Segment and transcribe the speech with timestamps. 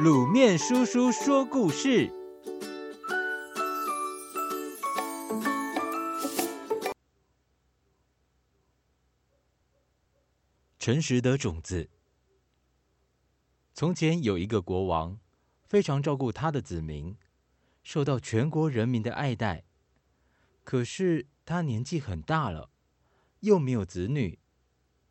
[0.00, 2.10] 卤面叔叔说故事：
[10.78, 11.90] 诚实的种子。
[13.74, 15.18] 从前有一个国王，
[15.68, 17.14] 非常照顾他的子民，
[17.82, 19.64] 受到全国人民的爱戴。
[20.64, 22.70] 可是他年纪很大了，
[23.40, 24.38] 又没有子女，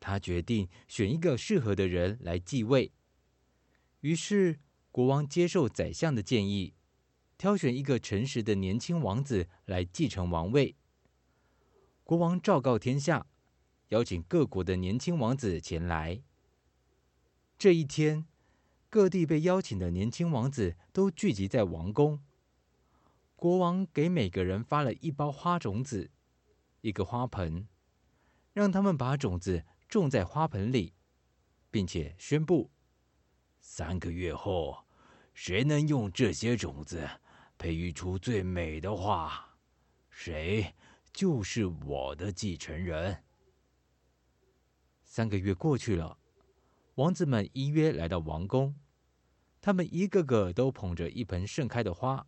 [0.00, 2.92] 他决定选一个适合的人来继位。
[4.02, 4.58] 于是，
[4.90, 6.74] 国王接受宰相的建议，
[7.38, 10.74] 挑选一个诚实的年轻王子来继承王位。
[12.02, 13.28] 国王昭告天下，
[13.90, 16.20] 邀请各国的年轻王子前来。
[17.56, 18.26] 这一天，
[18.90, 22.20] 各地被邀请的年轻王子都聚集在王宫。
[23.36, 26.10] 国王给每个人发了一包花种子，
[26.80, 27.68] 一个花盆，
[28.52, 30.94] 让他们把种子种在花盆里，
[31.70, 32.72] 并且宣布。
[33.64, 34.84] 三个月后，
[35.32, 37.08] 谁能用这些种子
[37.56, 39.56] 培育出最美的花，
[40.10, 40.74] 谁
[41.12, 43.22] 就是我的继承人。
[45.04, 46.18] 三个月过去了，
[46.96, 48.74] 王子们依约来到王宫，
[49.60, 52.26] 他们一个个都捧着一盆盛开的花，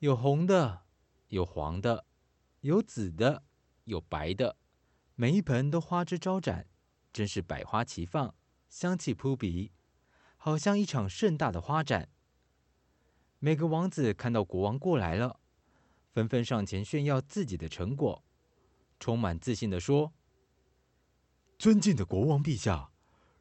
[0.00, 0.82] 有红的，
[1.28, 2.04] 有黄的，
[2.60, 3.42] 有紫的，
[3.84, 4.56] 有白的，
[5.14, 6.68] 每一盆都花枝招展，
[7.14, 8.34] 真是百花齐放，
[8.68, 9.72] 香气扑鼻。
[10.40, 12.08] 好像一场盛大的花展。
[13.40, 15.40] 每个王子看到国王过来了，
[16.12, 18.24] 纷纷上前炫耀自己的成果，
[18.98, 20.12] 充满自信地说
[21.58, 22.90] ：“尊敬的国王陛下，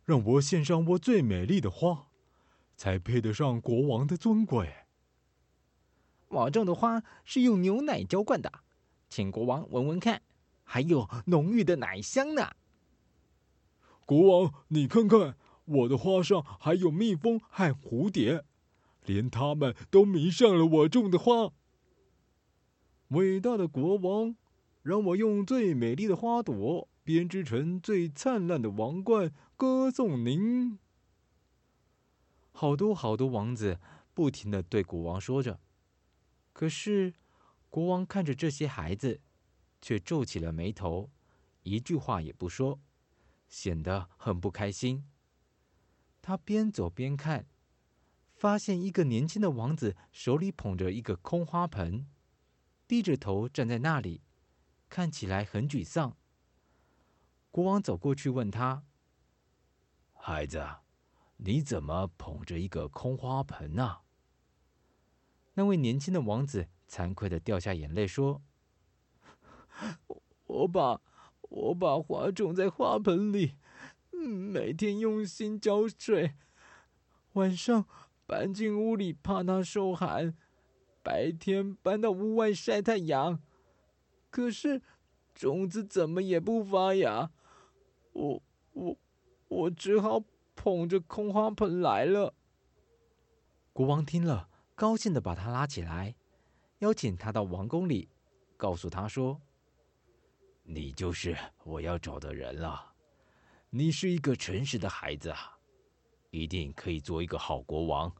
[0.03, 2.07] 让我献上我最美丽的花，
[2.75, 4.85] 才配得上国王的尊贵。
[6.27, 8.51] 我种的花是用牛奶浇灌的，
[9.07, 10.21] 请国王闻闻看，
[10.63, 12.51] 还有浓郁的奶香呢。
[14.05, 15.37] 国王，你看看。”
[15.67, 18.45] 我的花上还有蜜蜂和蝴蝶，
[19.05, 21.51] 连他们都迷上了我种的花。
[23.09, 24.35] 伟大的国王，
[24.81, 30.79] 让我用最美丽的花朵编织成最灿烂的王冠，歌颂您。
[32.51, 33.79] 好多好多王子
[34.13, 35.59] 不停的对国王说着，
[36.53, 37.13] 可是
[37.69, 39.21] 国王看着这些孩子，
[39.81, 41.09] 却皱起了眉头，
[41.63, 42.79] 一句话也不说，
[43.47, 45.05] 显得很不开心。
[46.27, 47.47] 他边走边看，
[48.33, 52.05] 发现一个年轻的王子手里捧着一个空花盆，
[52.85, 54.19] 低着头站在那里，
[54.89, 56.17] 看起来很沮丧。
[57.49, 58.83] 国王走过去问他
[60.11, 60.67] ：“孩子，
[61.37, 63.99] 你怎么捧着一个空花盆呢？”
[65.55, 68.41] 那位年轻的王子惭愧的掉下眼泪说
[70.47, 70.99] ：“我把
[71.39, 73.55] 我把花种在花盆里。”
[74.27, 76.35] 每天用心浇水，
[77.33, 77.85] 晚上
[78.25, 80.35] 搬进屋里怕它受寒，
[81.01, 83.41] 白天搬到屋外晒太阳。
[84.29, 84.81] 可是
[85.33, 87.31] 种子怎么也不发芽，
[88.13, 88.43] 我
[88.73, 88.97] 我
[89.47, 90.23] 我只好
[90.55, 92.33] 捧着空花盆来了。
[93.71, 96.15] 国王听了，高兴的把他拉起来，
[96.79, 98.09] 邀请他到王宫里，
[98.57, 99.39] 告诉他说
[100.63, 102.93] ：“你就是我要找的人了。”
[103.69, 105.59] 你是一个诚实的孩子啊，
[106.29, 108.11] 一定可以做一个好国王。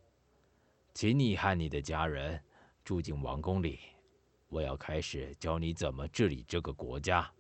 [0.94, 2.44] 请你和你的家人
[2.84, 3.80] 住进王宫里，
[4.50, 7.32] 我要开始教你怎么治理这个国家。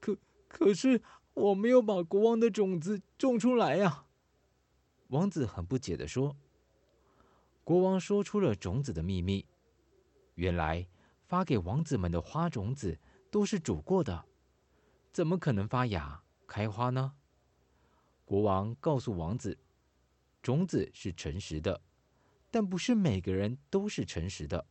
[0.00, 0.16] 可
[0.48, 1.02] 可是
[1.34, 4.06] 我没有把国王的种子种出来呀！
[5.08, 6.34] 王子很不解地说。
[7.64, 9.44] 国王说出了种子的秘密：
[10.36, 10.88] 原来
[11.26, 12.98] 发给王子们的花种子
[13.30, 14.24] 都是煮过的，
[15.12, 16.22] 怎么可能发芽？
[16.50, 17.14] 开花呢？
[18.24, 19.56] 国王告诉王子，
[20.42, 21.80] 种子是诚实的，
[22.50, 24.66] 但不是每个人都是诚实的。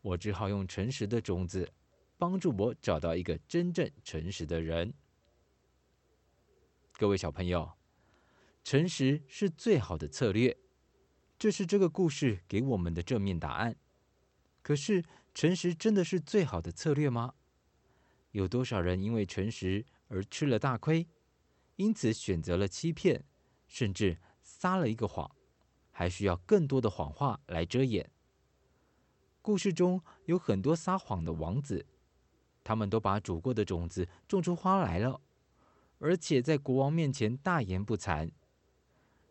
[0.00, 1.70] 我只好用诚实的种子，
[2.16, 4.94] 帮助我找到一个真正诚实的人。
[6.96, 7.72] 各位小朋友，
[8.62, 10.56] 诚实是最好的策略，
[11.38, 13.76] 这是这个故事给我们的正面答案。
[14.62, 15.04] 可是，
[15.34, 17.34] 诚实真的是最好的策略吗？
[18.30, 21.06] 有多少人因为诚实而吃了大亏，
[21.76, 23.24] 因此选择了欺骗，
[23.66, 25.30] 甚至撒了一个谎，
[25.90, 28.10] 还需要更多的谎话来遮掩。
[29.42, 31.86] 故事中有很多撒谎的王子，
[32.62, 35.20] 他们都把煮过的种子种出花来了，
[35.98, 38.30] 而且在国王面前大言不惭。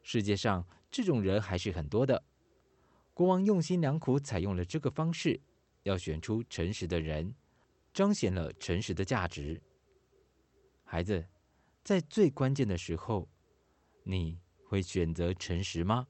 [0.01, 2.23] 世界上这种人还是很多的。
[3.13, 5.39] 国王用心良苦，采用了这个方式，
[5.83, 7.33] 要选出诚实的人。
[7.93, 9.61] 彰显了诚实的价值。
[10.93, 11.25] 孩子，
[11.83, 13.27] 在最关键的时候，
[14.03, 16.07] 你会选择诚实吗？